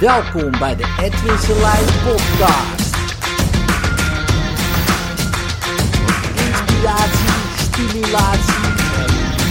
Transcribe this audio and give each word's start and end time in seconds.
Welkom 0.00 0.50
bij 0.50 0.76
de 0.76 0.96
Edwin 1.00 1.38
Selijn 1.38 1.84
podcast. 1.84 2.94
Inspiratie, 6.36 7.28
stimulatie 7.56 8.68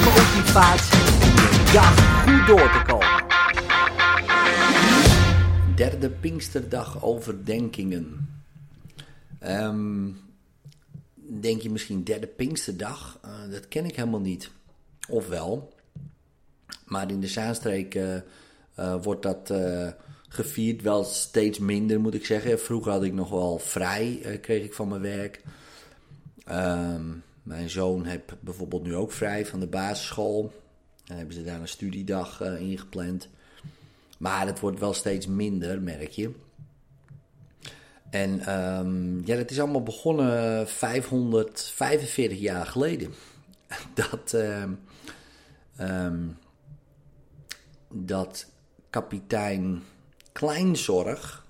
motivatie 0.06 0.98
de 0.98 1.72
dag 1.74 2.24
goed 2.24 2.48
door 2.48 2.72
te 2.72 2.82
komen. 2.88 3.26
Derde 5.76 6.10
Pinksterdag 6.10 7.04
overdenkingen. 7.04 8.30
Ehm, 9.40 10.08
denk 11.16 11.62
je 11.62 11.70
misschien 11.70 12.04
derde 12.04 12.28
Pinksterdag? 12.28 13.20
Uh, 13.26 13.52
dat 13.52 13.68
ken 13.68 13.86
ik 13.86 13.96
helemaal 13.96 14.20
niet. 14.20 14.52
Ofwel, 15.10 15.74
maar 16.86 17.12
in 17.12 17.20
de 17.20 17.28
Zaanstreek 17.28 17.96
uh, 17.96 18.16
uh, 18.80 18.96
wordt 19.02 19.22
dat 19.22 19.52
gevierd. 20.30 20.82
Wel 20.82 21.04
steeds 21.04 21.60
minder, 21.60 22.00
moet 22.00 22.14
ik 22.14 22.26
zeggen. 22.26 22.60
Vroeger 22.60 22.92
had 22.92 23.04
ik 23.04 23.14
nog 23.14 23.30
wel 23.30 23.60
vrij, 23.60 24.20
uh, 24.26 24.42
kreeg 24.42 24.64
ik 24.64 24.74
van 24.74 24.88
mijn 24.88 25.02
werk. 25.02 25.42
Um, 26.52 27.24
mijn 27.44 27.70
zoon 27.70 28.06
heeft 28.06 28.42
bijvoorbeeld 28.42 28.84
nu 28.84 28.96
ook 28.96 29.12
vrij 29.12 29.46
van 29.46 29.60
de 29.60 29.68
basisschool. 29.68 30.54
Dan 31.06 31.18
hebben 31.18 31.36
ze 31.36 31.44
daar 31.44 31.62
een 31.62 31.68
studiedag 31.68 32.42
uh, 32.42 32.62
ingepland. 32.62 33.30
Maar 34.18 34.46
het 34.46 34.60
wordt 34.60 34.80
wel 34.80 34.94
steeds 34.94 35.28
minder, 35.28 35.82
merk 35.82 36.10
je. 36.10 36.32
En 38.10 38.60
um, 38.60 39.22
ja, 39.26 39.36
dat 39.36 39.52
is 39.52 39.60
allemaal 39.60 39.84
begonnen 39.84 40.68
545 40.68 42.40
jaar 42.40 42.66
geleden. 42.66 43.14
Dat, 43.94 44.34
um, 45.78 46.38
dat 47.92 48.52
kapitein 48.90 49.84
Kleinzorg 50.40 51.46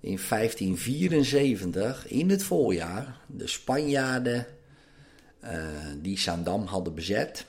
in 0.00 0.18
1574 0.28 2.06
in 2.06 2.30
het 2.30 2.42
voorjaar 2.42 3.20
de 3.26 3.46
Spanjaarden 3.46 4.46
uh, 5.44 5.50
die 6.02 6.18
Zaandam 6.18 6.64
hadden 6.64 6.94
bezet 6.94 7.46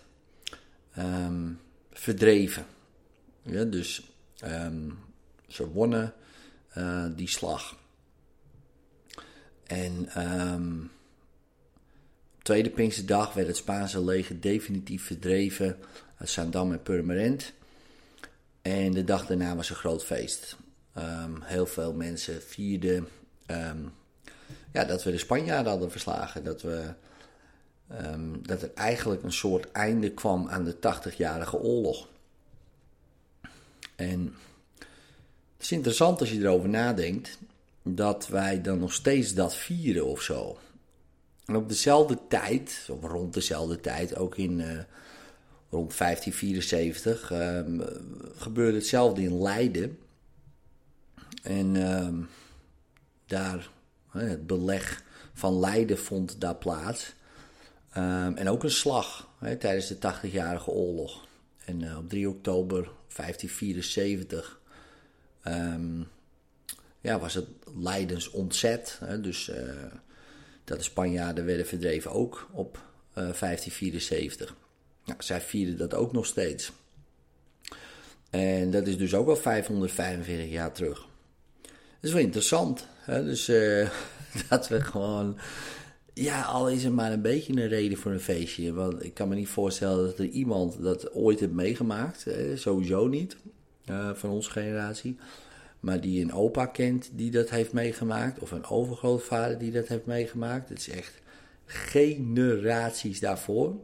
um, 0.98 1.60
verdreven. 1.92 2.66
Ja, 3.42 3.64
dus 3.64 4.12
um, 4.44 5.00
ze 5.48 5.68
wonnen 5.68 6.14
uh, 6.78 7.06
die 7.16 7.30
slag. 7.30 7.78
En 9.64 10.24
um, 10.52 10.92
tweede 12.42 12.70
Pinksterdag 12.70 13.34
werd 13.34 13.48
het 13.48 13.58
Spaanse 13.58 14.04
leger 14.04 14.42
definitief 14.42 15.06
verdreven 15.06 15.78
uit 16.18 16.30
Zaandam 16.30 16.72
en 16.72 16.82
Purmerend. 16.82 17.54
En 18.68 18.92
de 18.92 19.04
dag 19.04 19.26
daarna 19.26 19.56
was 19.56 19.70
een 19.70 19.76
groot 19.76 20.06
feest. 20.06 20.58
Um, 20.98 21.42
heel 21.42 21.66
veel 21.66 21.94
mensen 21.94 22.42
vierden 22.42 23.08
um, 23.48 23.94
ja, 24.73 24.84
dat 24.84 25.04
we 25.04 25.12
de 25.12 25.18
Spanjaarden 25.18 25.72
hadden 25.72 25.92
verslagen. 25.92 26.44
Dat, 26.44 26.62
we, 26.62 26.94
um, 28.02 28.48
dat 28.48 28.62
er 28.62 28.72
eigenlijk 28.76 29.23
een 29.23 29.34
soort 29.34 29.72
einde 29.72 30.12
kwam 30.12 30.50
aan 30.50 30.64
de 30.64 30.76
80-jarige 30.76 31.58
oorlog. 31.60 32.08
En 33.95 34.36
het 35.54 35.66
is 35.66 35.72
interessant 35.72 36.20
als 36.20 36.32
je 36.32 36.40
erover 36.40 36.70
nadenkt 36.70 37.38
dat 37.84 38.28
wij 38.28 38.62
dan 38.62 38.80
nog 38.80 38.94
steeds 38.94 39.34
dat 39.34 39.56
vieren 39.56 40.06
of 40.06 40.22
zo. 40.22 40.58
En 41.45 41.56
op 41.56 41.70
dezelfde 41.70 42.18
tijd, 42.28 42.88
of 42.92 43.04
rond 43.04 43.34
dezelfde 43.34 43.80
tijd, 43.80 44.16
ook 44.16 44.38
in 44.38 44.60
uh, 44.60 44.80
rond 45.70 45.98
1574 45.98 47.32
um, 47.32 47.82
gebeurde 48.36 48.78
hetzelfde 48.78 49.22
in 49.22 49.42
Leiden. 49.42 49.98
En 51.44 51.76
um, 51.76 52.28
daar, 53.26 53.70
het 54.10 54.48
beleg 54.48 55.04
van 55.33 55.60
Leiden 55.60 55.98
vond 55.98 56.42
daar 56.42 56.55
plaats. 56.55 57.14
Um, 57.98 58.36
en 58.36 58.50
ook 58.50 58.64
een 58.64 58.72
slag 58.72 59.30
tijdens 59.60 59.88
de 59.88 59.95
80-jarige 59.95 60.72
oorlog. 60.72 61.28
En 61.66 61.82
uh, 61.82 61.98
op 61.98 62.10
3 62.10 62.30
oktober 62.30 62.89
1574 63.16 64.60
ja, 67.02 67.20
was 67.20 67.34
het 67.34 67.48
Leidens 67.76 68.30
ontzet. 68.30 68.99
Dus 69.22 69.49
uh, 69.49 69.55
dat 70.64 70.78
de 70.78 70.84
Spanjaarden 70.84 71.45
werden 71.45 71.66
verdreven 71.66 72.11
ook 72.11 72.49
op 72.52 72.76
uh, 72.78 73.14
1574. 73.14 74.55
Nou, 75.08 75.23
zij 75.23 75.42
vierden 75.42 75.78
dat 75.78 75.94
ook 75.94 76.12
nog 76.12 76.26
steeds. 76.26 76.72
En 78.30 78.72
dat 78.72 78.88
is 78.88 78.98
dus 78.98 79.14
ook 79.14 79.28
al 79.28 79.36
545 79.36 80.50
jaar 80.50 80.72
terug. 80.72 81.08
Dat 81.62 82.02
is 82.02 82.12
wel 82.12 82.22
interessant. 82.22 82.88
Hè? 83.02 83.23
Dus 83.23 83.50
uh, 83.50 83.90
dat 84.50 84.67
we 84.67 84.82
gewoon. 84.82 85.38
Ja, 86.14 86.42
al 86.42 86.70
is 86.70 86.84
er 86.84 86.92
maar 86.92 87.12
een 87.12 87.22
beetje 87.22 87.54
een 87.54 87.67
reden 87.67 87.98
voor 87.98 88.12
een 88.12 88.20
feestje. 88.20 88.73
Want 88.73 89.04
ik 89.04 89.14
kan 89.14 89.28
me 89.28 89.36
niet 89.36 89.48
voorstellen 89.48 90.06
dat 90.06 90.20
er 90.20 90.26
iemand 90.26 90.82
dat 90.82 91.14
ooit 91.14 91.40
heeft 91.40 91.52
meegemaakt. 91.52 92.26
Sowieso 92.56 93.08
niet. 93.08 93.38
Uh, 93.90 94.14
van 94.14 94.30
onze 94.30 94.50
generatie. 94.50 95.17
Maar 95.80 96.02
die 96.02 96.22
een 96.22 96.34
opa 96.34 96.66
kent 96.66 97.10
die 97.14 97.32
dat 97.32 97.50
heeft 97.50 97.73
meegemaakt. 97.73 98.40
Of 98.40 98.52
een 98.52 98.66
overgrootvader 98.66 99.58
die 99.58 99.72
dat 99.72 99.88
heeft 99.88 100.06
meegemaakt. 100.06 100.70
Het 100.70 100.78
is 100.78 100.90
echt 100.90 101.22
generaties 101.66 103.20
daarvoor. 103.20 103.76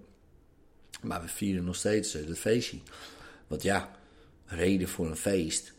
Maar 1.03 1.21
we 1.21 1.27
vieren 1.27 1.63
nog 1.63 1.75
steeds 1.75 2.13
het 2.13 2.39
feestje. 2.39 2.77
Want 3.47 3.61
ja, 3.61 3.91
reden 4.45 4.87
voor 4.87 5.05
een 5.05 5.15
feest. 5.15 5.73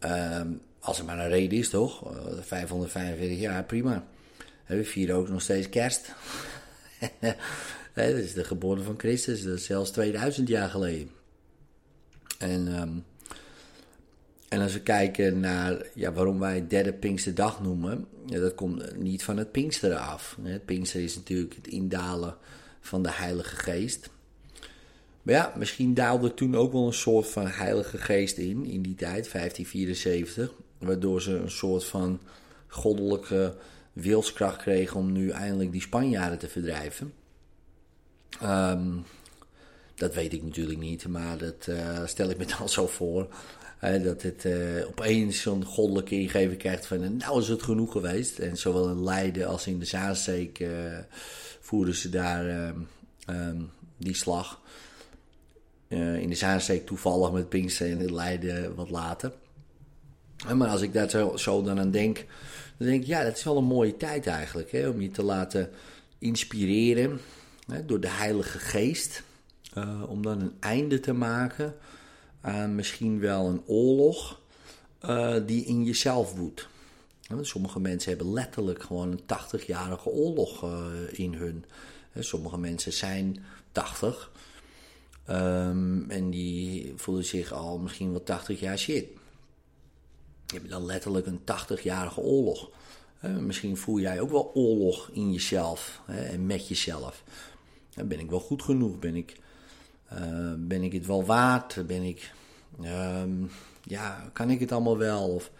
Um, 0.00 0.60
als 0.78 0.98
er 0.98 1.04
maar 1.04 1.18
een 1.18 1.28
reden 1.28 1.58
is, 1.58 1.68
toch? 1.68 2.16
Uh, 2.16 2.42
545 2.42 3.38
jaar, 3.38 3.64
prima. 3.64 4.06
We 4.66 4.84
vieren 4.84 5.16
ook 5.16 5.28
nog 5.28 5.42
steeds 5.42 5.68
kerst. 5.68 6.14
dat 7.94 8.06
is 8.06 8.32
de 8.32 8.44
geboorte 8.44 8.82
van 8.82 8.98
Christus, 8.98 9.42
dat 9.42 9.58
is 9.58 9.64
zelfs 9.64 9.90
2000 9.90 10.48
jaar 10.48 10.68
geleden. 10.68 11.10
En, 12.38 12.80
um, 12.80 13.04
en 14.48 14.60
als 14.60 14.72
we 14.72 14.80
kijken 14.80 15.40
naar 15.40 15.86
ja, 15.94 16.12
waarom 16.12 16.38
wij 16.38 16.54
het 16.54 16.70
derde 16.70 16.92
Pinksterdag 16.92 17.62
noemen, 17.62 18.06
dat 18.26 18.54
komt 18.54 18.96
niet 18.96 19.24
van 19.24 19.36
het 19.36 19.52
Pinksteren 19.52 20.00
af. 20.00 20.38
Het 20.42 20.64
Pinkster 20.64 21.02
is 21.02 21.16
natuurlijk 21.16 21.54
het 21.54 21.66
indalen 21.66 22.36
van 22.80 23.02
de 23.02 23.12
Heilige 23.12 23.56
Geest. 23.56 24.10
Maar 25.24 25.34
ja, 25.34 25.52
misschien 25.56 25.94
daalde 25.94 26.34
toen 26.34 26.56
ook 26.56 26.72
wel 26.72 26.86
een 26.86 26.92
soort 26.92 27.26
van 27.26 27.46
heilige 27.46 27.98
geest 27.98 28.36
in, 28.36 28.64
in 28.64 28.82
die 28.82 28.94
tijd, 28.94 29.32
1574. 29.32 30.52
Waardoor 30.78 31.22
ze 31.22 31.36
een 31.36 31.50
soort 31.50 31.84
van 31.84 32.20
goddelijke 32.68 33.54
wilskracht 33.92 34.56
kregen 34.56 34.96
om 34.96 35.12
nu 35.12 35.30
eindelijk 35.30 35.72
die 35.72 35.80
Spanjaarden 35.80 36.38
te 36.38 36.48
verdrijven. 36.48 37.12
Um, 38.42 39.04
dat 39.94 40.14
weet 40.14 40.32
ik 40.32 40.42
natuurlijk 40.42 40.78
niet, 40.78 41.08
maar 41.08 41.38
dat 41.38 41.66
uh, 41.68 42.06
stel 42.06 42.30
ik 42.30 42.38
me 42.38 42.46
dan 42.58 42.68
zo 42.68 42.86
voor. 42.86 43.28
Dat 43.80 44.22
het 44.22 44.44
uh, 44.44 44.86
opeens 44.86 45.40
zo'n 45.40 45.64
goddelijke 45.64 46.14
ingeving 46.14 46.58
krijgt 46.58 46.86
van 46.86 47.16
nou 47.16 47.40
is 47.40 47.48
het 47.48 47.62
genoeg 47.62 47.92
geweest. 47.92 48.38
En 48.38 48.56
zowel 48.56 48.90
in 48.90 49.04
Leiden 49.04 49.46
als 49.46 49.66
in 49.66 49.78
de 49.78 49.84
Zaansteek 49.84 50.58
uh, 50.58 50.68
voerden 51.60 51.94
ze 51.94 52.08
daar 52.08 52.68
um, 52.68 52.88
um, 53.28 53.70
die 53.96 54.14
slag. 54.14 54.60
Uh, 55.94 56.20
in 56.20 56.28
de 56.28 56.34
Zaansteek 56.34 56.86
toevallig 56.86 57.32
met 57.32 57.48
Pinkster 57.48 57.90
en 57.90 58.00
in 58.00 58.14
Leiden 58.14 58.74
wat 58.74 58.90
later. 58.90 59.32
Maar 60.54 60.68
als 60.68 60.80
ik 60.80 60.92
daar 60.92 61.10
zo, 61.38 61.62
dan 61.62 61.78
aan 61.78 61.90
denk, 61.90 62.16
dan 62.76 62.86
denk 62.88 63.02
ik, 63.02 63.06
ja, 63.06 63.24
dat 63.24 63.36
is 63.36 63.44
wel 63.44 63.56
een 63.56 63.64
mooie 63.64 63.96
tijd 63.96 64.26
eigenlijk. 64.26 64.72
Hè, 64.72 64.88
om 64.88 65.00
je 65.00 65.10
te 65.10 65.22
laten 65.22 65.70
inspireren 66.18 67.20
hè, 67.66 67.84
door 67.84 68.00
de 68.00 68.08
Heilige 68.08 68.58
Geest. 68.58 69.22
Uh, 69.78 70.02
om 70.08 70.22
dan 70.22 70.40
een 70.40 70.54
einde 70.60 71.00
te 71.00 71.12
maken 71.12 71.74
aan 72.40 72.74
misschien 72.74 73.20
wel 73.20 73.46
een 73.46 73.62
oorlog 73.66 74.40
die 75.46 75.64
in 75.64 75.84
jezelf 75.84 76.34
woedt. 76.34 76.68
Sommige 77.40 77.80
mensen 77.80 78.08
hebben 78.08 78.32
letterlijk 78.32 78.82
gewoon 78.82 79.10
een 79.10 79.20
80-jarige 79.20 80.08
oorlog 80.08 80.64
in 81.10 81.34
hun. 81.34 81.64
Sommige 82.18 82.58
mensen 82.58 82.92
zijn 82.92 83.44
80 83.72 84.30
Um, 85.30 86.10
en 86.10 86.30
die 86.30 86.92
voelen 86.96 87.24
zich 87.24 87.52
al 87.52 87.78
misschien 87.78 88.10
wel 88.10 88.22
80 88.22 88.60
jaar 88.60 88.78
shit. 88.78 89.06
Je 90.46 90.62
dan 90.62 90.84
letterlijk 90.84 91.26
een 91.26 91.40
80-jarige 91.40 92.20
oorlog. 92.20 92.70
Misschien 93.40 93.76
voel 93.76 94.00
jij 94.00 94.20
ook 94.20 94.30
wel 94.30 94.50
oorlog 94.54 95.10
in 95.12 95.32
jezelf 95.32 96.00
en 96.06 96.46
met 96.46 96.68
jezelf. 96.68 97.24
Ben 98.04 98.20
ik 98.20 98.30
wel 98.30 98.40
goed 98.40 98.62
genoeg? 98.62 98.98
Ben 98.98 99.14
ik, 99.14 99.36
uh, 100.12 100.52
ben 100.58 100.82
ik 100.82 100.92
het 100.92 101.06
wel 101.06 101.24
waard? 101.24 101.86
Ben 101.86 102.02
ik, 102.02 102.32
um, 102.82 103.50
ja, 103.82 104.30
kan 104.32 104.50
ik 104.50 104.60
het 104.60 104.72
allemaal 104.72 104.98
wel? 104.98 105.28
Of 105.28 105.50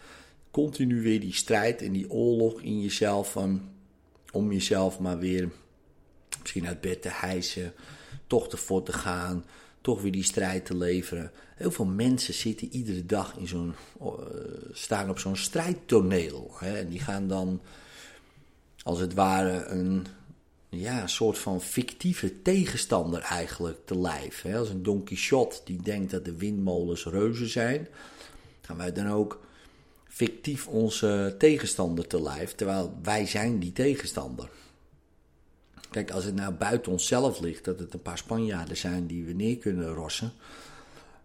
continu 0.50 1.02
weer 1.02 1.20
die 1.20 1.34
strijd 1.34 1.82
en 1.82 1.92
die 1.92 2.10
oorlog 2.10 2.60
in 2.60 2.80
jezelf 2.80 3.32
van, 3.32 3.68
om 4.32 4.52
jezelf 4.52 4.98
maar 4.98 5.18
weer 5.18 5.50
misschien 6.40 6.66
uit 6.66 6.80
bed 6.80 7.02
te 7.02 7.10
hijsen 7.12 7.72
toch 8.26 8.46
ervoor 8.46 8.82
te 8.82 8.92
gaan, 8.92 9.44
toch 9.80 10.02
weer 10.02 10.12
die 10.12 10.22
strijd 10.22 10.66
te 10.66 10.76
leveren. 10.76 11.30
Heel 11.54 11.70
veel 11.70 11.84
mensen 11.84 12.34
zitten 12.34 12.72
iedere 12.72 13.06
dag 13.06 13.36
in 13.36 13.48
zo'n, 13.48 13.74
staan 14.72 15.10
op 15.10 15.18
zo'n 15.18 15.36
strijdtoneel. 15.36 16.50
Hè, 16.58 16.78
en 16.78 16.88
die 16.88 17.00
gaan 17.00 17.28
dan 17.28 17.60
als 18.82 19.00
het 19.00 19.14
ware 19.14 19.64
een 19.64 20.06
ja, 20.68 21.06
soort 21.06 21.38
van 21.38 21.60
fictieve 21.60 22.42
tegenstander 22.42 23.20
eigenlijk 23.20 23.78
te 23.84 23.98
lijf. 23.98 24.42
Hè? 24.42 24.58
Als 24.58 24.68
een 24.68 24.82
Don 24.82 25.04
Quixote 25.04 25.60
die 25.64 25.82
denkt 25.82 26.10
dat 26.10 26.24
de 26.24 26.36
windmolens 26.36 27.04
reuzen 27.04 27.48
zijn, 27.48 27.88
gaan 28.60 28.76
wij 28.76 28.92
dan 28.92 29.08
ook 29.08 29.40
fictief 30.08 30.68
onze 30.68 31.34
tegenstander 31.38 32.06
te 32.06 32.22
lijf, 32.22 32.54
terwijl 32.54 32.98
wij 33.02 33.26
zijn 33.26 33.58
die 33.58 33.72
tegenstander. 33.72 34.48
Kijk, 35.94 36.10
als 36.10 36.24
het 36.24 36.34
nou 36.34 36.52
buiten 36.52 36.92
onszelf 36.92 37.40
ligt 37.40 37.64
dat 37.64 37.78
het 37.78 37.94
een 37.94 38.02
paar 38.02 38.18
Spanjaarden 38.18 38.76
zijn 38.76 39.06
die 39.06 39.24
we 39.24 39.32
neer 39.32 39.58
kunnen 39.58 39.92
rossen, 39.92 40.32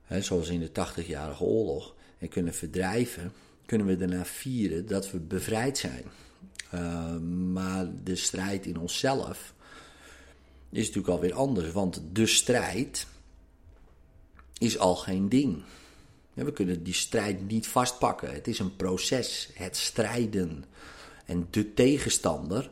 hè, 0.04 0.22
zoals 0.22 0.50
in 0.50 0.60
de 0.60 0.70
80-jarige 0.70 1.44
oorlog, 1.44 1.96
en 2.18 2.30
kunnen 2.30 2.54
verdrijven, 2.54 3.32
kunnen 3.66 3.88
we 3.88 3.98
daarna 3.98 4.26
vieren 4.26 4.88
dat 4.88 5.12
we 5.12 5.20
bevrijd 5.20 5.78
zijn. 5.78 6.04
Uh, 6.74 7.18
maar 7.54 7.88
de 8.04 8.16
strijd 8.16 8.66
in 8.66 8.80
onszelf 8.80 9.54
is 10.70 10.88
natuurlijk 10.88 11.14
alweer 11.14 11.34
anders. 11.34 11.72
Want 11.72 12.02
de 12.12 12.26
strijd 12.26 13.08
is 14.58 14.78
al 14.78 14.96
geen 14.96 15.30
ding. 15.30 15.64
we 16.34 16.54
kunnen 16.54 16.84
die 16.84 16.94
strijd 16.94 17.48
niet 17.48 17.68
vastpakken. 17.68 18.34
Het 18.34 18.48
is 18.48 18.60
een 18.60 18.76
proces. 18.76 19.50
Het 19.54 19.78
strijden. 19.78 20.66
En 21.26 21.48
de 21.50 21.74
tegenstander. 21.74 22.70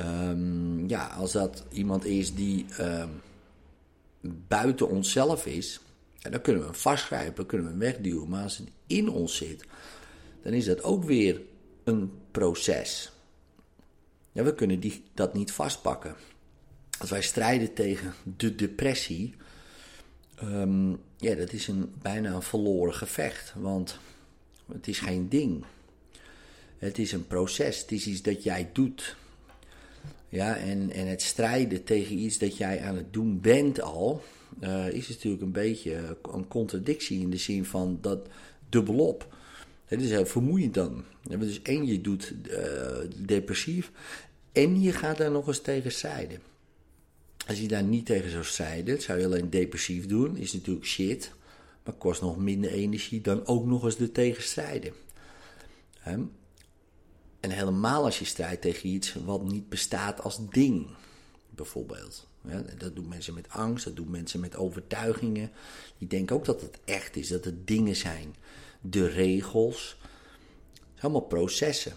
Um, 0.00 0.73
ja, 0.88 1.06
als 1.06 1.32
dat 1.32 1.64
iemand 1.70 2.04
is 2.04 2.34
die 2.34 2.66
um, 2.80 3.10
buiten 4.48 4.88
onszelf 4.88 5.46
is. 5.46 5.80
Ja, 6.18 6.30
dan 6.30 6.40
kunnen 6.40 6.62
we 6.62 6.68
hem 6.68 6.78
vastgrijpen, 6.78 7.46
kunnen 7.46 7.66
we 7.66 7.72
hem 7.72 7.80
wegduwen. 7.80 8.28
Maar 8.28 8.42
als 8.42 8.58
het 8.58 8.68
in 8.86 9.08
ons 9.08 9.36
zit, 9.36 9.64
dan 10.42 10.52
is 10.52 10.64
dat 10.64 10.82
ook 10.82 11.04
weer 11.04 11.40
een 11.84 12.12
proces. 12.30 13.12
Ja, 14.32 14.42
we 14.42 14.54
kunnen 14.54 14.80
die, 14.80 15.02
dat 15.14 15.34
niet 15.34 15.52
vastpakken. 15.52 16.14
Als 16.98 17.10
wij 17.10 17.22
strijden 17.22 17.74
tegen 17.74 18.14
de 18.36 18.54
depressie, 18.54 19.34
um, 20.42 21.00
ja, 21.16 21.34
dat 21.34 21.52
is 21.52 21.68
een, 21.68 21.92
bijna 22.02 22.32
een 22.32 22.42
verloren 22.42 22.94
gevecht. 22.94 23.52
Want 23.56 23.98
het 24.72 24.88
is 24.88 24.98
geen 24.98 25.28
ding. 25.28 25.64
Het 26.78 26.98
is 26.98 27.12
een 27.12 27.26
proces. 27.26 27.80
Het 27.80 27.92
is 27.92 28.06
iets 28.06 28.22
dat 28.22 28.42
jij 28.42 28.70
doet. 28.72 29.16
Ja, 30.34 30.56
en, 30.56 30.90
en 30.90 31.06
het 31.06 31.22
strijden 31.22 31.84
tegen 31.84 32.18
iets 32.18 32.38
dat 32.38 32.56
jij 32.56 32.82
aan 32.82 32.96
het 32.96 33.12
doen 33.12 33.40
bent 33.40 33.80
al, 33.80 34.22
uh, 34.62 34.88
is 34.88 35.08
natuurlijk 35.08 35.42
een 35.42 35.52
beetje 35.52 36.16
een 36.32 36.48
contradictie 36.48 37.20
in 37.20 37.30
de 37.30 37.36
zin 37.36 37.64
van 37.64 37.98
dat 38.00 38.28
dubbelop. 38.68 39.34
Het 39.84 40.00
is 40.00 40.10
heel 40.10 40.26
vermoeiend 40.26 40.74
dan. 40.74 41.04
Dus 41.22 41.62
één, 41.62 41.86
je 41.86 42.00
doet 42.00 42.34
uh, 42.50 42.58
depressief 43.16 43.90
en 44.52 44.80
je 44.80 44.92
gaat 44.92 45.18
daar 45.18 45.30
nog 45.30 45.46
eens 45.46 45.60
tegen 45.60 45.92
strijden. 45.92 46.40
Als 47.46 47.60
je 47.60 47.68
daar 47.68 47.84
niet 47.84 48.06
tegen 48.06 48.30
zou 48.30 48.44
strijden, 48.44 49.02
zou 49.02 49.18
je 49.18 49.24
alleen 49.24 49.50
depressief 49.50 50.06
doen, 50.06 50.36
is 50.36 50.52
natuurlijk 50.52 50.86
shit, 50.86 51.32
maar 51.84 51.94
kost 51.94 52.20
nog 52.20 52.36
minder 52.36 52.70
energie 52.70 53.20
dan 53.20 53.46
ook 53.46 53.66
nog 53.66 53.84
eens 53.84 53.96
de 53.96 54.12
tegenstrijden. 54.12 54.92
En 57.44 57.50
helemaal 57.50 58.04
als 58.04 58.18
je 58.18 58.24
strijdt 58.24 58.62
tegen 58.62 58.88
iets 58.88 59.14
wat 59.24 59.42
niet 59.42 59.68
bestaat 59.68 60.22
als 60.22 60.48
ding, 60.50 60.86
bijvoorbeeld. 61.50 62.26
Dat 62.78 62.94
doen 62.94 63.08
mensen 63.08 63.34
met 63.34 63.48
angst, 63.48 63.84
dat 63.84 63.96
doen 63.96 64.10
mensen 64.10 64.40
met 64.40 64.56
overtuigingen. 64.56 65.50
Die 65.98 66.08
denken 66.08 66.36
ook 66.36 66.44
dat 66.44 66.60
het 66.60 66.78
echt 66.84 67.16
is, 67.16 67.28
dat 67.28 67.44
het 67.44 67.66
dingen 67.66 67.96
zijn 67.96 68.34
de 68.80 69.06
regels. 69.06 69.96
Het 70.00 70.80
zijn 70.82 71.00
allemaal 71.00 71.20
processen. 71.20 71.92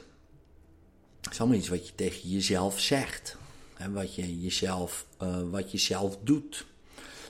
Het 1.21 1.31
is 1.31 1.39
allemaal 1.39 1.57
iets 1.57 1.69
wat 1.69 1.87
je 1.87 1.95
tegen 1.95 2.29
jezelf 2.29 2.79
zegt. 2.79 3.37
En 3.77 3.93
wat 3.93 4.15
je 4.15 4.41
jezelf, 4.41 5.05
uh, 5.21 5.49
wat 5.49 5.71
je 5.71 5.77
zelf 5.77 6.17
doet. 6.23 6.65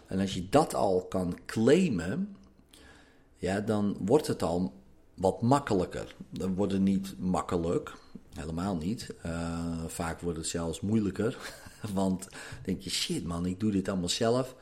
En 0.08 0.20
als 0.20 0.34
je 0.34 0.50
dat 0.50 0.74
al 0.74 1.06
kan 1.06 1.38
claimen, 1.46 2.36
ja, 3.38 3.60
dan 3.60 3.98
wordt 4.00 4.28
het 4.28 4.44
al 4.44 4.74
wat 5.18 5.42
makkelijker. 5.42 6.16
Dan 6.30 6.56
wordt 6.56 6.74
het 6.74 6.82
niet 6.82 7.20
makkelijk, 7.20 7.94
helemaal 8.34 8.76
niet. 8.76 9.14
Uh, 9.26 9.86
vaak 9.88 10.22
wordt 10.22 10.38
het 10.38 10.48
zelfs 10.48 10.82
moeilijker. 10.82 11.38
Want 11.94 12.28
denk 12.64 12.82
je, 12.82 12.90
shit 12.90 13.24
man, 13.24 13.46
ik 13.46 13.60
doe 13.60 13.72
dit 13.72 13.88
allemaal 13.88 14.10
zelf. 14.10 14.56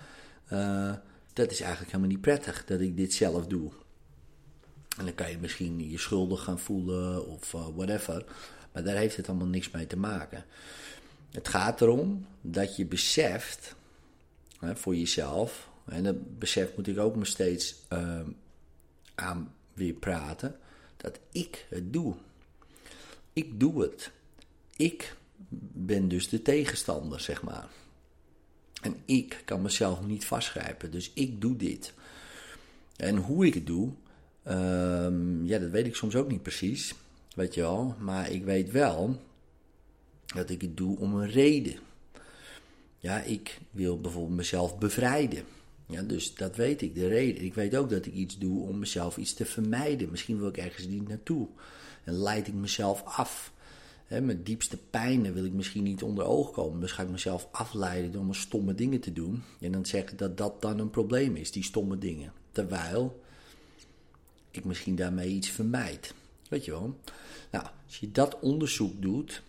Uh, 0.51 0.93
dat 1.33 1.51
is 1.51 1.59
eigenlijk 1.61 1.91
helemaal 1.91 2.11
niet 2.11 2.21
prettig 2.21 2.65
dat 2.65 2.79
ik 2.79 2.97
dit 2.97 3.13
zelf 3.13 3.47
doe. 3.47 3.71
En 4.97 5.05
dan 5.05 5.15
kan 5.15 5.29
je 5.29 5.37
misschien 5.37 5.89
je 5.89 5.97
schuldig 5.97 6.43
gaan 6.43 6.59
voelen 6.59 7.27
of 7.27 7.53
uh, 7.53 7.67
whatever. 7.75 8.25
Maar 8.71 8.83
daar 8.83 8.95
heeft 8.95 9.17
het 9.17 9.29
allemaal 9.29 9.47
niks 9.47 9.71
mee 9.71 9.87
te 9.87 9.97
maken. 9.97 10.45
Het 11.31 11.47
gaat 11.47 11.81
erom 11.81 12.25
dat 12.41 12.75
je 12.75 12.85
beseft 12.85 13.75
hè, 14.59 14.75
voor 14.75 14.95
jezelf. 14.95 15.69
En 15.85 16.03
dat 16.03 16.39
besef 16.39 16.75
moet 16.75 16.87
ik 16.87 16.97
ook 16.97 17.15
maar 17.15 17.25
steeds 17.25 17.75
aan 19.15 19.53
weer 19.75 19.93
praten. 19.93 20.55
Dat 20.97 21.19
ik 21.31 21.65
het 21.69 21.93
doe. 21.93 22.15
Ik 23.33 23.59
doe 23.59 23.81
het. 23.81 24.11
Ik 24.75 25.15
ben 25.73 26.07
dus 26.07 26.29
de 26.29 26.41
tegenstander, 26.41 27.19
zeg 27.19 27.43
maar. 27.43 27.67
En 28.81 28.95
ik 29.05 29.41
kan 29.45 29.61
mezelf 29.61 30.05
niet 30.05 30.25
vastgrijpen. 30.25 30.91
Dus 30.91 31.11
ik 31.13 31.41
doe 31.41 31.55
dit. 31.55 31.93
En 32.95 33.17
hoe 33.17 33.45
ik 33.45 33.53
het 33.53 33.67
doe, 33.67 33.93
Um, 34.47 35.45
ja, 35.45 35.59
dat 35.59 35.69
weet 35.69 35.85
ik 35.85 35.95
soms 35.95 36.15
ook 36.15 36.27
niet 36.27 36.41
precies, 36.41 36.93
weet 37.35 37.53
je 37.53 37.61
wel. 37.61 37.95
Maar 37.99 38.31
ik 38.31 38.43
weet 38.43 38.71
wel 38.71 39.21
dat 40.25 40.49
ik 40.49 40.61
het 40.61 40.77
doe 40.77 40.99
om 40.99 41.15
een 41.15 41.29
reden. 41.29 41.79
Ja, 42.97 43.21
ik 43.21 43.59
wil 43.71 44.01
bijvoorbeeld 44.01 44.35
mezelf 44.35 44.77
bevrijden. 44.77 45.43
Ja, 45.85 46.01
dus 46.01 46.35
dat 46.35 46.55
weet 46.55 46.81
ik, 46.81 46.95
de 46.95 47.07
reden. 47.07 47.43
Ik 47.43 47.53
weet 47.53 47.75
ook 47.75 47.89
dat 47.89 48.05
ik 48.05 48.13
iets 48.13 48.37
doe 48.37 48.67
om 48.67 48.79
mezelf 48.79 49.17
iets 49.17 49.33
te 49.33 49.45
vermijden. 49.45 50.09
Misschien 50.11 50.37
wil 50.37 50.47
ik 50.47 50.57
ergens 50.57 50.87
niet 50.87 51.07
naartoe. 51.07 51.47
En 52.03 52.13
leid 52.13 52.47
ik 52.47 52.53
mezelf 52.53 53.03
af. 53.03 53.53
Mijn 54.07 54.43
diepste 54.43 54.77
pijnen 54.77 55.33
wil 55.33 55.45
ik 55.45 55.53
misschien 55.53 55.83
niet 55.83 56.03
onder 56.03 56.25
oog 56.25 56.51
komen. 56.51 56.79
Dus 56.79 56.91
ga 56.91 57.03
ik 57.03 57.09
mezelf 57.09 57.47
afleiden 57.51 58.11
door 58.11 58.23
mijn 58.23 58.35
stomme 58.35 58.75
dingen 58.75 58.99
te 58.99 59.13
doen. 59.13 59.43
En 59.59 59.71
dan 59.71 59.85
zeggen 59.85 60.17
dat 60.17 60.37
dat 60.37 60.61
dan 60.61 60.79
een 60.79 60.89
probleem 60.89 61.35
is, 61.35 61.51
die 61.51 61.63
stomme 61.63 61.97
dingen. 61.97 62.33
Terwijl 62.51 63.21
ik 64.51 64.65
misschien 64.65 64.95
daarmee 64.95 65.29
iets 65.29 65.49
vermijd. 65.49 66.13
Weet 66.49 66.65
je 66.65 66.71
wel? 66.71 66.99
Nou, 67.51 67.65
als 67.85 67.97
je 67.97 68.11
dat 68.11 68.39
onderzoek 68.39 69.01
doet, 69.01 69.41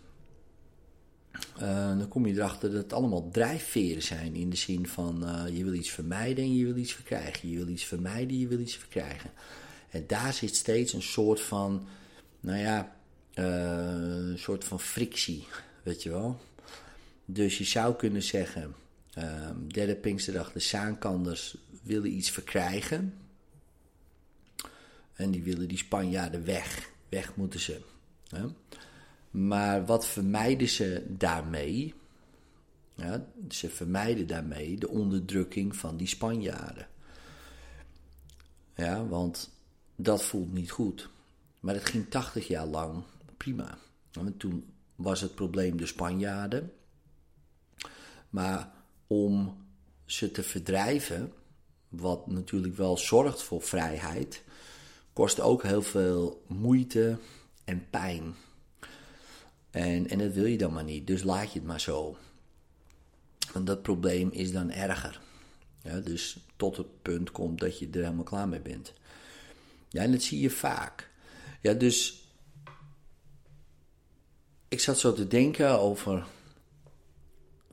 dan 1.98 2.08
kom 2.08 2.26
je 2.26 2.34
erachter 2.34 2.70
dat 2.70 2.82
het 2.82 2.92
allemaal 2.92 3.30
drijfveren 3.30 4.02
zijn. 4.02 4.34
In 4.34 4.50
de 4.50 4.56
zin 4.56 4.86
van 4.88 5.22
uh, 5.24 5.56
je 5.56 5.64
wil 5.64 5.72
iets 5.72 5.90
vermijden 5.90 6.44
en 6.44 6.56
je 6.56 6.64
wil 6.64 6.76
iets 6.76 6.92
verkrijgen. 6.92 7.48
Je 7.48 7.56
wil 7.56 7.68
iets 7.68 7.84
vermijden, 7.84 8.38
je 8.38 8.48
wil 8.48 8.58
iets 8.58 8.76
verkrijgen. 8.76 9.30
En 9.90 10.04
daar 10.06 10.32
zit 10.32 10.56
steeds 10.56 10.92
een 10.92 11.02
soort 11.02 11.40
van, 11.40 11.86
nou 12.40 12.58
ja, 12.58 12.96
uh, 13.34 14.28
een 14.30 14.38
soort 14.38 14.64
van 14.64 14.80
frictie, 14.80 15.46
weet 15.82 16.02
je 16.02 16.10
wel. 16.10 16.40
Dus 17.24 17.58
je 17.58 17.64
zou 17.64 17.94
kunnen 17.94 18.22
zeggen, 18.22 18.74
derde 19.68 19.94
Pinksterdag, 19.94 20.52
de 20.52 20.60
Zaankanders 20.60 21.56
willen 21.82 22.16
iets 22.16 22.30
verkrijgen. 22.30 23.14
En 25.14 25.30
die 25.30 25.42
willen 25.42 25.68
die 25.68 25.78
Spanjaarden 25.78 26.44
weg. 26.44 26.90
Weg 27.08 27.36
moeten 27.36 27.60
ze. 27.60 27.80
Maar 29.36 29.86
wat 29.86 30.06
vermijden 30.06 30.68
ze 30.68 31.04
daarmee? 31.08 31.94
Ja, 32.94 33.26
ze 33.48 33.70
vermijden 33.70 34.26
daarmee 34.26 34.78
de 34.78 34.88
onderdrukking 34.88 35.76
van 35.76 35.96
die 35.96 36.06
Spanjaarden. 36.06 36.88
Ja, 38.74 39.06
want 39.06 39.50
dat 39.96 40.22
voelt 40.22 40.52
niet 40.52 40.70
goed. 40.70 41.08
Maar 41.60 41.74
het 41.74 41.84
ging 41.84 42.10
80 42.10 42.48
jaar 42.48 42.66
lang 42.66 43.02
prima. 43.36 43.78
En 44.12 44.36
toen 44.36 44.72
was 44.94 45.20
het 45.20 45.34
probleem 45.34 45.76
de 45.76 45.86
Spanjaarden. 45.86 46.72
Maar 48.30 48.72
om 49.06 49.56
ze 50.04 50.30
te 50.30 50.42
verdrijven, 50.42 51.32
wat 51.88 52.26
natuurlijk 52.26 52.76
wel 52.76 52.96
zorgt 52.98 53.42
voor 53.42 53.62
vrijheid, 53.62 54.42
kost 55.12 55.40
ook 55.40 55.62
heel 55.62 55.82
veel 55.82 56.44
moeite 56.46 57.18
en 57.64 57.86
pijn. 57.90 58.34
En, 59.70 60.08
en 60.08 60.18
dat 60.18 60.32
wil 60.32 60.44
je 60.44 60.58
dan 60.58 60.72
maar 60.72 60.84
niet, 60.84 61.06
dus 61.06 61.22
laat 61.22 61.52
je 61.52 61.58
het 61.58 61.68
maar 61.68 61.80
zo. 61.80 62.16
Want 63.52 63.66
dat 63.66 63.82
probleem 63.82 64.30
is 64.30 64.52
dan 64.52 64.70
erger. 64.70 65.20
Ja, 65.82 66.00
dus 66.00 66.36
tot 66.56 66.76
het 66.76 67.02
punt 67.02 67.30
komt 67.30 67.60
dat 67.60 67.78
je 67.78 67.88
er 67.90 68.02
helemaal 68.02 68.24
klaar 68.24 68.48
mee 68.48 68.60
bent. 68.60 68.92
Ja, 69.88 70.02
en 70.02 70.12
dat 70.12 70.22
zie 70.22 70.40
je 70.40 70.50
vaak. 70.50 71.10
Ja, 71.60 71.72
dus 71.72 72.24
ik 74.68 74.80
zat 74.80 74.98
zo 74.98 75.12
te 75.12 75.28
denken 75.28 75.78
over 75.78 76.26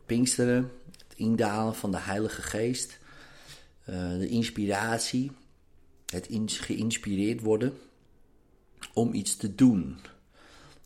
Pinksteren, 0.05 0.71
het 0.91 1.17
indalen 1.17 1.75
van 1.75 1.91
de 1.91 1.99
Heilige 1.99 2.41
Geest. 2.41 2.99
eh, 3.83 4.17
de 4.17 4.27
inspiratie, 4.27 5.31
het 6.05 6.27
geïnspireerd 6.45 7.41
worden 7.41 7.77
om 8.93 9.13
iets 9.13 9.35
te 9.35 9.55
doen, 9.55 9.99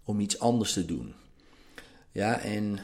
om 0.08 0.20
iets 0.20 0.40
anders 0.40 0.74
te 0.74 0.86
doen. 0.86 1.14
Ja, 2.12 2.40
en 2.40 2.80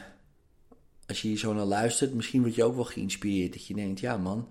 als 1.06 1.22
je 1.22 1.28
hier 1.28 1.38
zo 1.38 1.52
naar 1.52 1.64
luistert, 1.64 2.14
misschien 2.14 2.42
word 2.42 2.54
je 2.54 2.64
ook 2.64 2.74
wel 2.74 2.84
geïnspireerd. 2.84 3.52
Dat 3.52 3.66
je 3.66 3.74
denkt, 3.74 4.00
ja 4.00 4.16
man, 4.16 4.48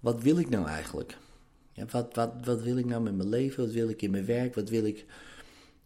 wat 0.00 0.22
wil 0.22 0.38
ik 0.38 0.48
nou 0.48 0.66
eigenlijk? 0.66 1.18
Ja, 1.72 1.86
wat, 1.90 2.14
wat, 2.14 2.32
wat 2.44 2.62
wil 2.62 2.76
ik 2.76 2.84
nou 2.84 3.02
met 3.02 3.16
mijn 3.16 3.28
leven? 3.28 3.64
Wat 3.64 3.72
wil 3.72 3.88
ik 3.88 4.02
in 4.02 4.10
mijn 4.10 4.24
werk? 4.24 4.54
Wat 4.54 4.68
wil 4.68 4.84
ik 4.84 5.04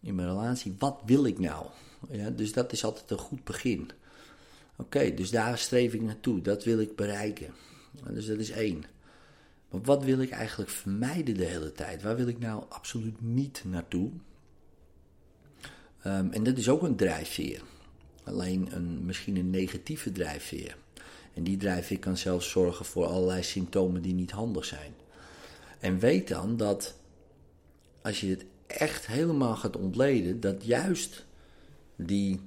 in 0.01 0.15
mijn 0.15 0.29
relatie? 0.29 0.77
Wat 0.79 1.03
wil 1.07 1.25
ik 1.27 1.39
nou? 1.39 1.67
Ja, 2.11 2.31
dus 2.31 2.53
dat 2.53 2.73
is 2.73 2.85
altijd 2.85 3.11
een 3.11 3.19
goed 3.19 3.45
begin. 3.45 3.91
Oké, 4.77 5.15
dus 5.15 5.31
daar 5.31 5.59
streef 5.59 5.95
ik 5.95 6.03
naartoe. 6.03 6.41
Dat 6.41 6.65
wil 6.65 6.79
ik 6.79 6.97
bereiken. 6.97 7.55
Dus 8.11 8.27
dat 8.27 8.39
is 8.39 8.51
één. 8.51 8.85
Maar 9.71 9.81
wat 9.83 10.05
wil 10.05 10.21
ik 10.21 10.31
eigenlijk 10.31 10.71
vermijden 10.71 11.35
de 11.35 11.45
hele 11.45 11.73
tijd? 11.73 12.03
Waar 12.03 12.17
wil 12.17 12.29
ik 12.29 12.39
nou 12.39 12.65
absoluut 12.69 13.21
niet 13.21 13.63
naartoe? 13.67 14.11
Um, 16.07 16.33
en 16.33 16.43
dat 16.43 16.59
is 16.59 16.69
ook 16.69 16.83
een 16.83 16.97
drijfveer. 16.97 17.63
Alleen 18.25 18.69
een, 18.71 19.05
misschien 19.05 19.37
een 19.37 19.51
negatieve 19.51 20.13
drijfveer. 20.13 20.77
En 21.35 21.43
die 21.43 21.57
drijfveer 21.57 21.99
kan 21.99 22.17
zelfs 22.17 22.51
zorgen 22.51 22.85
voor 22.85 23.07
allerlei 23.07 23.43
symptomen 23.43 24.03
die 24.03 24.15
niet 24.15 24.31
handig 24.31 24.65
zijn. 24.65 24.95
En 25.79 25.99
weet 25.99 26.29
dan 26.29 26.57
dat 26.57 26.95
als 28.03 28.21
je 28.21 28.31
het 28.31 28.45
echt 28.67 29.07
helemaal 29.07 29.57
gaat 29.57 29.77
ontleden, 29.77 30.41
dat 30.41 30.65
juist 30.65 31.25
die 31.97 32.41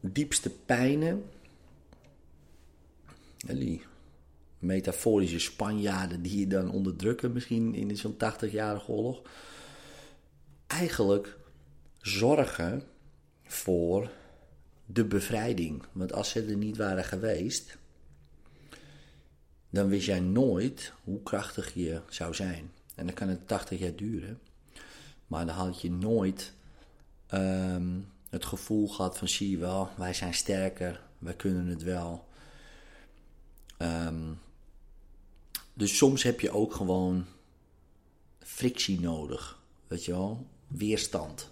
diepste 0.00 0.50
pijnen, 0.50 1.24
die 3.36 3.82
metaforische 4.58 5.38
Spanjaarden 5.38 6.22
die 6.22 6.38
je 6.38 6.46
dan 6.46 6.70
onderdrukken, 6.70 7.32
misschien 7.32 7.74
in 7.74 7.96
zo'n 7.96 8.14
80-jarige 8.14 8.90
oorlog, 8.90 9.22
eigenlijk 10.66 11.38
zorgen 12.00 12.82
voor 13.44 14.10
de 14.86 15.04
bevrijding. 15.04 15.82
Want 15.92 16.12
als 16.12 16.30
ze 16.30 16.44
er 16.44 16.56
niet 16.56 16.76
waren 16.76 17.04
geweest, 17.04 17.78
dan 19.70 19.88
wist 19.88 20.06
jij 20.06 20.20
nooit 20.20 20.92
hoe 21.04 21.22
krachtig 21.22 21.74
je 21.74 22.00
zou 22.08 22.34
zijn. 22.34 22.72
En 22.94 23.06
dan 23.06 23.14
kan 23.14 23.28
het 23.28 23.48
80 23.48 23.78
jaar 23.78 23.96
duren. 23.96 24.40
Maar 25.26 25.46
dan 25.46 25.54
had 25.54 25.80
je 25.80 25.90
nooit 25.90 26.52
ehm, 27.26 27.98
het 28.28 28.44
gevoel 28.44 28.88
gehad 28.88 29.18
van 29.18 29.28
zie 29.28 29.50
je 29.50 29.58
wel, 29.58 29.90
wij 29.96 30.14
zijn 30.14 30.34
sterker, 30.34 31.02
wij 31.18 31.34
kunnen 31.34 31.66
het 31.66 31.82
wel. 31.82 32.28
Um, 33.78 34.38
dus 35.74 35.96
soms 35.96 36.22
heb 36.22 36.40
je 36.40 36.50
ook 36.50 36.74
gewoon 36.74 37.26
frictie 38.38 39.00
nodig, 39.00 39.62
weet 39.86 40.04
je 40.04 40.12
wel, 40.12 40.46
weerstand. 40.70 41.50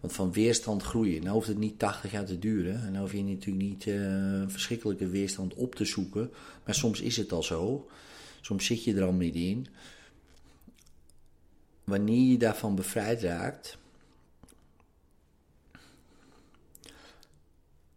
Want 0.00 0.12
van 0.12 0.32
weerstand 0.32 0.82
groeien. 0.82 1.22
Nou 1.22 1.34
hoeft 1.34 1.48
het 1.48 1.58
niet 1.58 1.78
80 1.78 2.10
jaar 2.10 2.24
te 2.24 2.38
duren. 2.38 2.82
En 2.82 2.92
dan 2.92 3.02
hoef 3.02 3.12
je 3.12 3.22
natuurlijk 3.22 3.66
niet 3.66 3.86
uh, 3.86 4.42
verschrikkelijke 4.46 5.08
weerstand 5.08 5.54
op 5.54 5.74
te 5.74 5.84
zoeken. 5.84 6.30
Maar 6.64 6.74
soms 6.74 7.00
is 7.00 7.16
het 7.16 7.32
al 7.32 7.42
zo. 7.42 7.88
Soms 8.40 8.66
zit 8.66 8.84
je 8.84 8.94
er 8.94 9.04
al 9.04 9.12
middenin. 9.12 9.66
Wanneer 11.84 12.30
je 12.30 12.38
daarvan 12.38 12.74
bevrijd 12.74 13.22
raakt. 13.22 13.78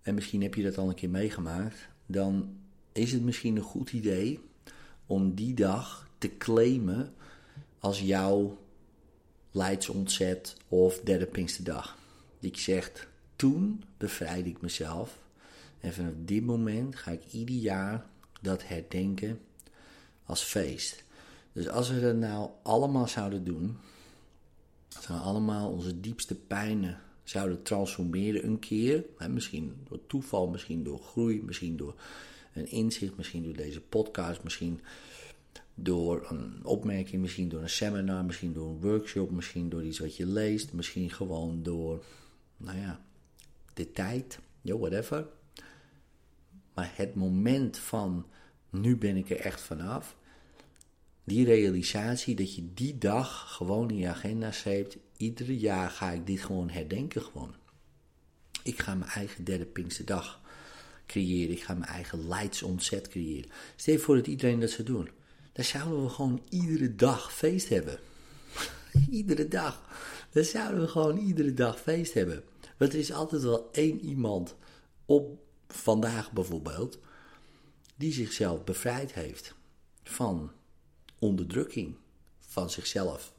En 0.01 0.15
misschien 0.15 0.41
heb 0.41 0.55
je 0.55 0.63
dat 0.63 0.77
al 0.77 0.89
een 0.89 0.96
keer 0.96 1.10
meegemaakt. 1.10 1.89
Dan 2.05 2.55
is 2.91 3.12
het 3.12 3.22
misschien 3.22 3.55
een 3.55 3.62
goed 3.62 3.91
idee 3.91 4.39
om 5.05 5.36
die 5.36 5.53
dag 5.53 6.08
te 6.17 6.38
claimen 6.38 7.13
als 7.79 8.00
jouw 8.01 8.58
Leidsontzet 9.51 10.55
of 10.67 11.00
derde 11.00 11.25
Pinksterdag. 11.25 11.98
Die 12.39 12.58
zegt, 12.58 13.08
toen 13.36 13.84
bevrijd 13.98 14.46
ik 14.46 14.62
mezelf. 14.62 15.20
En 15.79 15.93
vanaf 15.93 16.12
dit 16.17 16.46
moment 16.46 16.96
ga 16.96 17.12
ik 17.12 17.22
ieder 17.31 17.55
jaar 17.55 18.05
dat 18.41 18.67
herdenken 18.67 19.39
als 20.25 20.41
feest. 20.41 21.03
Dus 21.53 21.67
als 21.67 21.89
we 21.89 22.01
dat 22.01 22.15
nou 22.15 22.50
allemaal 22.63 23.08
zouden 23.08 23.43
doen, 23.43 23.77
als 24.96 25.08
we 25.08 25.13
allemaal 25.13 25.72
onze 25.72 26.00
diepste 26.00 26.36
pijnen 26.36 27.00
zouden 27.24 27.63
transformeren 27.63 28.46
een 28.46 28.60
keer, 28.60 29.03
hè, 29.17 29.29
misschien 29.29 29.75
door 29.89 30.00
toeval, 30.08 30.48
misschien 30.48 30.84
door 30.84 31.00
groei, 31.00 31.41
misschien 31.43 31.77
door 31.77 31.96
een 32.53 32.67
inzicht, 32.67 33.17
misschien 33.17 33.43
door 33.43 33.55
deze 33.55 33.81
podcast, 33.81 34.43
misschien 34.43 34.81
door 35.75 36.25
een 36.30 36.60
opmerking, 36.63 37.22
misschien 37.22 37.50
door 37.50 37.62
een 37.62 37.70
seminar, 37.70 38.25
misschien 38.25 38.54
door 38.54 38.70
een 38.70 38.82
workshop, 38.82 39.32
misschien 39.32 39.70
door 39.70 39.84
iets 39.84 40.00
wat 40.00 40.16
je 40.16 40.25
leest, 40.25 40.74
misschien 40.74 41.10
gewoon 41.10 41.63
door, 41.63 42.04
nou 42.58 42.78
ja, 42.78 43.01
de 43.74 43.92
tijd, 43.92 44.40
yo, 44.62 44.80
whatever. 44.80 45.28
Maar 46.74 46.92
het 46.96 47.16
moment 47.16 47.78
van 47.78 48.25
nu 48.70 48.98
ben 48.98 49.18
ik 49.18 49.30
er 49.30 49.40
echt 49.40 49.62
vanaf, 49.62 50.16
die 51.24 51.46
realisatie 51.46 52.36
dat 52.36 52.56
je 52.56 52.74
die 52.74 52.98
dag 52.98 53.56
gewoon 53.56 53.90
in 53.90 53.98
je 53.98 54.08
agenda 54.08 54.51
schreef, 54.51 54.98
iedere 55.18 55.60
jaar 55.60 55.90
ga 55.90 56.12
ik 56.12 56.28
dit 56.28 56.42
gewoon 56.42 56.70
herdenken 56.70 57.22
gewoon. 57.22 57.56
Ik 58.63 58.80
ga 58.80 58.96
mijn 58.96 59.12
eigen 59.12 59.44
derde 59.44 59.66
Pinksterdag 59.66 60.42
creëren, 61.06 61.56
ik 61.56 61.63
ga 61.63 61.74
mijn 61.74 61.92
eigen 61.92 62.28
leidsontzet 62.28 63.08
creëren. 63.08 63.50
Stel 63.75 63.98
voor 63.98 64.16
dat 64.16 64.28
iedereen 64.28 64.60
dat 64.60 64.70
zou 64.70 64.84
doen 64.84 65.10
dan 65.51 65.65
zouden 65.65 66.03
we 66.03 66.10
gewoon 66.10 66.41
iedere 66.50 66.96
dag 66.96 67.34
feest 67.34 67.70
hebben. 67.70 68.00
iedere 69.10 69.48
dag. 69.48 69.81
Dan 70.31 70.43
zouden 70.43 70.81
we 70.81 70.88
gewoon 70.88 71.17
iedere 71.17 71.53
dag 71.53 71.79
feest 71.79 72.13
hebben. 72.13 72.43
Want 72.77 72.93
er 72.93 73.00
is 73.00 73.12
altijd 73.12 73.41
wel 73.41 73.70
één 73.72 74.00
iemand 74.00 74.55
op 75.05 75.39
vandaag 75.67 76.31
bijvoorbeeld, 76.31 77.00
die 77.96 78.13
zichzelf 78.13 78.63
bevrijd 78.63 79.13
heeft 79.13 79.53
van 80.03 80.51
onderdrukking 81.20 81.96
van 82.39 82.70
zichzelf, 82.70 83.34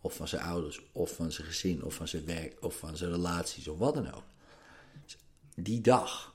of 0.00 0.14
van 0.14 0.28
zijn 0.28 0.42
ouders, 0.42 0.82
of 0.92 1.14
van 1.14 1.32
zijn 1.32 1.46
gezin, 1.46 1.84
of 1.84 1.94
van 1.94 2.08
zijn 2.08 2.24
werk, 2.24 2.64
of 2.64 2.76
van 2.78 2.96
zijn 2.96 3.10
relaties, 3.10 3.68
of 3.68 3.78
wat 3.78 3.94
dan 3.94 4.12
ook. 4.12 4.24
Dus 5.04 5.16
die 5.54 5.80
dag. 5.80 6.34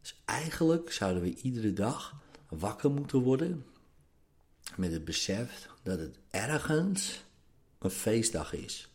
Dus 0.00 0.22
eigenlijk 0.24 0.92
zouden 0.92 1.22
we 1.22 1.34
iedere 1.34 1.72
dag 1.72 2.14
wakker 2.48 2.90
moeten 2.90 3.18
worden 3.18 3.64
met 4.76 4.92
het 4.92 5.04
besef 5.04 5.68
dat 5.82 5.98
het 5.98 6.16
ergens 6.30 7.24
een 7.78 7.90
feestdag 7.90 8.52
is. 8.52 8.88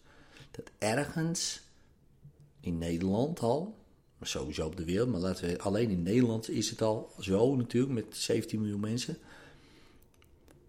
Dat 0.51 0.71
ergens 0.77 1.61
in 2.59 2.77
Nederland 2.77 3.39
al, 3.39 3.77
maar 4.17 4.27
sowieso 4.27 4.65
op 4.65 4.75
de 4.75 4.85
wereld, 4.85 5.09
maar 5.09 5.19
laten 5.19 5.49
we 5.49 5.59
alleen 5.59 5.89
in 5.89 6.03
Nederland 6.03 6.49
is 6.49 6.69
het 6.69 6.81
al 6.81 7.13
zo 7.19 7.55
natuurlijk 7.55 7.93
met 7.93 8.17
17 8.17 8.59
miljoen 8.59 8.79
mensen. 8.79 9.17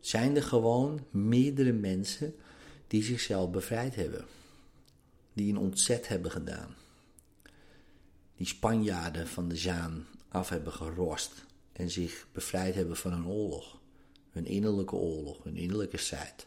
Zijn 0.01 0.37
er 0.37 0.43
gewoon 0.43 1.07
meerdere 1.11 1.73
mensen 1.73 2.35
die 2.87 3.03
zichzelf 3.03 3.51
bevrijd 3.51 3.95
hebben. 3.95 4.25
Die 5.33 5.51
een 5.51 5.59
ontzet 5.59 6.09
hebben 6.09 6.31
gedaan. 6.31 6.75
Die 8.37 8.47
Spanjaarden 8.47 9.29
van 9.29 9.49
de 9.49 9.57
Zaan 9.57 10.07
af 10.29 10.49
hebben 10.49 10.73
gerost 10.73 11.33
en 11.73 11.91
zich 11.91 12.27
bevrijd 12.33 12.75
hebben 12.75 12.97
van 12.97 13.13
een 13.13 13.27
oorlog. 13.27 13.80
Hun 14.31 14.47
innerlijke 14.47 14.97
oorlog, 14.97 15.45
hun 15.45 15.57
innerlijke 15.57 15.97
strijd. 15.97 16.47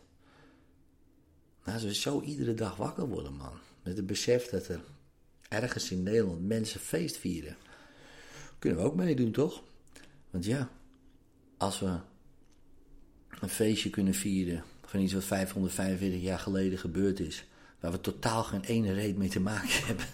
Nou, 1.63 1.78
als 1.78 1.84
we 1.84 1.94
zo 1.94 2.22
iedere 2.22 2.54
dag 2.54 2.75
wakker 2.75 3.08
worden, 3.08 3.34
man. 3.34 3.54
Met 3.84 3.98
het 3.98 4.06
besef 4.06 4.50
dat 4.50 4.68
er 4.68 4.84
ergens 5.50 5.92
in 5.92 6.04
Nederland 6.04 6.48
mensen 6.48 6.80
feest 6.80 7.18
vieren. 7.18 7.58
Kunnen 8.60 8.80
we 8.80 8.86
ook 8.86 8.96
meedoen, 8.96 9.32
toch? 9.32 9.63
Want 10.30 10.46
ja, 10.46 10.70
als 11.58 11.80
we 11.80 11.98
een 13.40 13.50
feestje 13.50 13.90
kunnen 13.90 14.13
vieren 14.13 14.63
van 14.86 15.00
iets 15.00 15.13
wat 15.13 15.24
545 15.24 16.22
jaar 16.22 16.40
geleden 16.40 16.78
gebeurd 16.80 17.20
is, 17.20 17.46
waar 17.80 17.92
we 17.92 18.02
totaal 18.02 18.44
geen 18.44 18.63
ene 18.63 18.94
reet 18.94 19.18
mee 19.18 19.30
te 19.30 19.40
maken 19.40 19.86
hebben. 19.88 20.06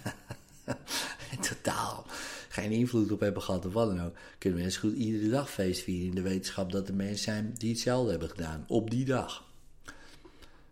Geen 2.62 2.72
invloed 2.72 3.12
op 3.12 3.20
hebben 3.20 3.42
gehad 3.42 3.66
of 3.66 3.74
wat 3.74 3.88
dan 3.88 4.06
ook, 4.06 4.16
kunnen 4.38 4.64
eens 4.64 4.78
goed 4.78 4.96
iedere 4.96 5.30
dag 5.30 5.52
feest 5.52 5.82
vieren 5.82 6.08
in 6.08 6.16
de 6.16 6.22
wetenschap 6.22 6.72
dat 6.72 6.88
er 6.88 6.96
mensen 6.96 7.24
zijn 7.24 7.54
die 7.58 7.70
hetzelfde 7.70 8.12
hebben 8.12 8.30
gedaan 8.30 8.66
op 8.68 8.90
die 8.90 9.06
dag. 9.06 9.48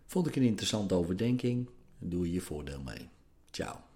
Vond 0.06 0.26
ik 0.26 0.36
een 0.36 0.42
interessante 0.42 0.94
overdenking, 0.94 1.68
doe 1.98 2.26
je 2.26 2.32
je 2.32 2.40
voordeel 2.40 2.82
mee. 2.82 3.08
Ciao. 3.50 3.87